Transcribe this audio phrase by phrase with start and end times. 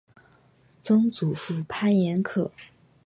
[0.81, 2.49] 曾祖父潘彦可。